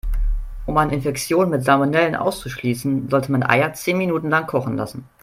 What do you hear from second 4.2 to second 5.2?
lang kochen lassen.